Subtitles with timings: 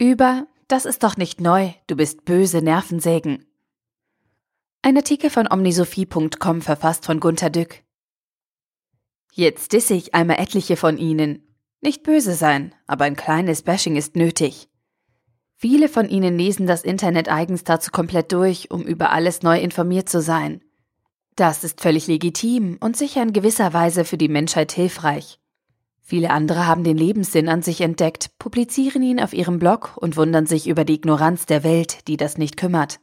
[0.00, 3.44] Über Das ist doch nicht neu, du bist böse Nervensägen.
[4.80, 7.82] Ein Artikel von omnisophie.com verfasst von Gunter Dück.
[9.30, 11.54] Jetzt disse ich einmal etliche von Ihnen.
[11.82, 14.70] Nicht böse sein, aber ein kleines Bashing ist nötig.
[15.56, 20.08] Viele von Ihnen lesen das Internet eigens dazu komplett durch, um über alles neu informiert
[20.08, 20.64] zu sein.
[21.36, 25.39] Das ist völlig legitim und sicher in gewisser Weise für die Menschheit hilfreich.
[26.10, 30.44] Viele andere haben den Lebenssinn an sich entdeckt, publizieren ihn auf ihrem Blog und wundern
[30.44, 32.98] sich über die Ignoranz der Welt, die das nicht kümmert.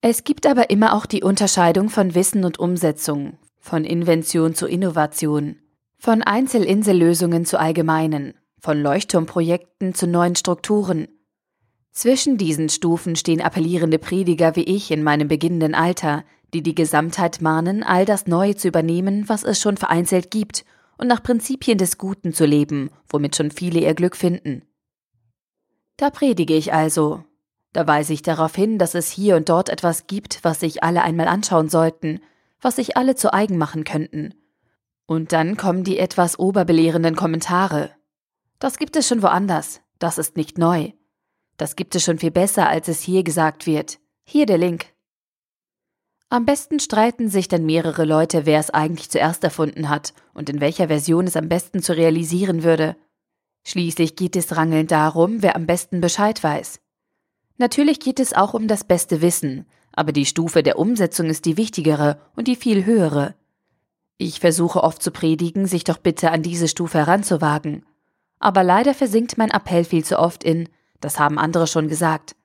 [0.00, 5.56] Es gibt aber immer auch die Unterscheidung von Wissen und Umsetzung, von Invention zu Innovation,
[5.98, 11.08] von Einzelinsellösungen zu allgemeinen, von Leuchtturmprojekten zu neuen Strukturen.
[11.90, 16.22] Zwischen diesen Stufen stehen appellierende Prediger wie ich in meinem beginnenden Alter,
[16.54, 20.64] die die Gesamtheit mahnen, all das Neue zu übernehmen, was es schon vereinzelt gibt
[20.98, 24.62] und nach Prinzipien des Guten zu leben, womit schon viele ihr Glück finden.
[25.96, 27.24] Da predige ich also.
[27.72, 31.02] Da weise ich darauf hin, dass es hier und dort etwas gibt, was sich alle
[31.02, 32.20] einmal anschauen sollten,
[32.60, 34.34] was sich alle zu eigen machen könnten.
[35.06, 37.90] Und dann kommen die etwas oberbelehrenden Kommentare.
[38.58, 40.92] Das gibt es schon woanders, das ist nicht neu.
[41.56, 43.98] Das gibt es schon viel besser, als es hier gesagt wird.
[44.24, 44.86] Hier der Link.
[46.30, 50.60] Am besten streiten sich dann mehrere Leute, wer es eigentlich zuerst erfunden hat und in
[50.60, 52.96] welcher Version es am besten zu realisieren würde.
[53.64, 56.80] Schließlich geht es rangelnd darum, wer am besten Bescheid weiß.
[57.56, 61.56] Natürlich geht es auch um das beste Wissen, aber die Stufe der Umsetzung ist die
[61.56, 63.34] wichtigere und die viel höhere.
[64.18, 67.86] Ich versuche oft zu predigen, sich doch bitte an diese Stufe heranzuwagen.
[68.38, 70.68] Aber leider versinkt mein Appell viel zu oft in,
[71.00, 72.36] das haben andere schon gesagt.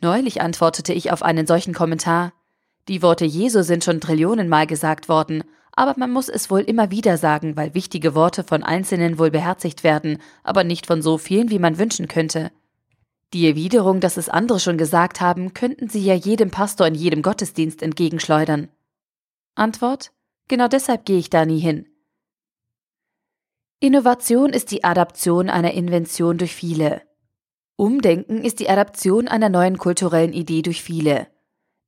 [0.00, 2.32] Neulich antwortete ich auf einen solchen Kommentar,
[2.88, 5.42] die Worte Jesu sind schon Trillionenmal gesagt worden,
[5.72, 9.84] aber man muss es wohl immer wieder sagen, weil wichtige Worte von Einzelnen wohl beherzigt
[9.84, 12.50] werden, aber nicht von so vielen, wie man wünschen könnte.
[13.34, 17.22] Die Erwiderung, dass es andere schon gesagt haben, könnten sie ja jedem Pastor in jedem
[17.22, 18.68] Gottesdienst entgegenschleudern.
[19.54, 20.12] Antwort?
[20.48, 21.86] Genau deshalb gehe ich da nie hin.
[23.80, 27.02] Innovation ist die Adaption einer Invention durch viele.
[27.76, 31.26] Umdenken ist die Adaption einer neuen kulturellen Idee durch viele.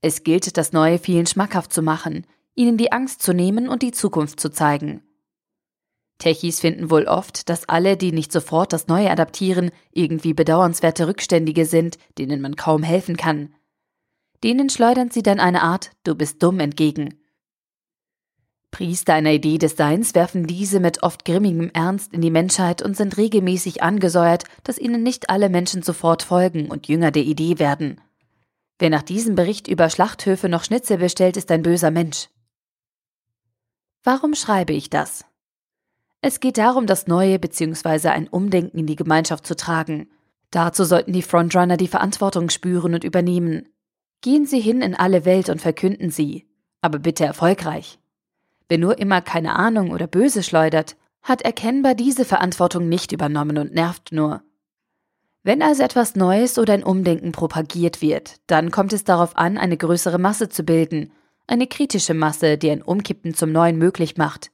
[0.00, 3.92] Es gilt, das Neue vielen schmackhaft zu machen, ihnen die Angst zu nehmen und die
[3.92, 5.02] Zukunft zu zeigen.
[6.18, 11.64] Techies finden wohl oft, dass alle, die nicht sofort das Neue adaptieren, irgendwie bedauernswerte Rückständige
[11.64, 13.54] sind, denen man kaum helfen kann.
[14.42, 17.20] Denen schleudern sie dann eine Art Du bist dumm entgegen.
[18.70, 22.96] Priester einer Idee des Seins werfen diese mit oft grimmigem Ernst in die Menschheit und
[22.96, 28.00] sind regelmäßig angesäuert, dass ihnen nicht alle Menschen sofort folgen und Jünger der Idee werden.
[28.78, 32.28] Wer nach diesem Bericht über Schlachthöfe noch Schnitzel bestellt, ist ein böser Mensch.
[34.04, 35.24] Warum schreibe ich das?
[36.20, 38.08] Es geht darum, das Neue bzw.
[38.08, 40.08] ein Umdenken in die Gemeinschaft zu tragen.
[40.50, 43.68] Dazu sollten die Frontrunner die Verantwortung spüren und übernehmen.
[44.20, 46.48] Gehen Sie hin in alle Welt und verkünden sie,
[46.80, 47.98] aber bitte erfolgreich.
[48.68, 53.74] Wer nur immer keine Ahnung oder Böse schleudert, hat erkennbar diese Verantwortung nicht übernommen und
[53.74, 54.42] nervt nur.
[55.48, 59.78] Wenn also etwas Neues oder ein Umdenken propagiert wird, dann kommt es darauf an, eine
[59.78, 61.10] größere Masse zu bilden,
[61.46, 64.50] eine kritische Masse, die ein Umkippen zum Neuen möglich macht.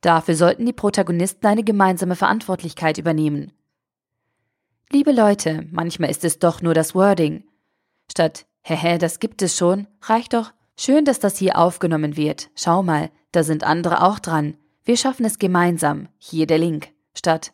[0.00, 3.52] Dafür sollten die Protagonisten eine gemeinsame Verantwortlichkeit übernehmen.
[4.90, 7.44] Liebe Leute, manchmal ist es doch nur das Wording.
[8.10, 12.50] Statt, hehe, das gibt es schon, reicht doch, schön, dass das hier aufgenommen wird.
[12.56, 14.56] Schau mal, da sind andere auch dran.
[14.84, 16.08] Wir schaffen es gemeinsam.
[16.18, 16.88] Hier der Link.
[17.14, 17.52] Statt,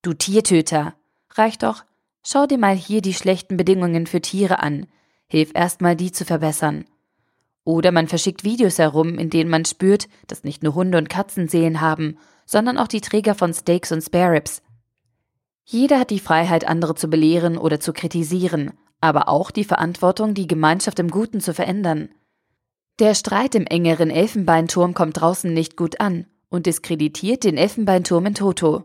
[0.00, 0.94] du Tiertöter,
[1.34, 1.84] reicht doch,
[2.22, 4.86] schau dir mal hier die schlechten Bedingungen für Tiere an.
[5.26, 6.84] Hilf erstmal die zu verbessern.
[7.64, 11.48] Oder man verschickt Videos herum, in denen man spürt, dass nicht nur Hunde und Katzen
[11.48, 14.62] Seelen haben, sondern auch die Träger von Steaks und Spare Ribs.
[15.64, 20.46] Jeder hat die Freiheit, andere zu belehren oder zu kritisieren, aber auch die Verantwortung, die
[20.46, 22.10] Gemeinschaft im Guten zu verändern.
[22.98, 28.34] Der Streit im engeren Elfenbeinturm kommt draußen nicht gut an und diskreditiert den Elfenbeinturm in
[28.34, 28.84] Toto.